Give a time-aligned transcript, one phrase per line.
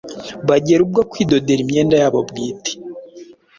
[0.47, 2.71] bagira bwo kwidodera imyenda yabo bwite.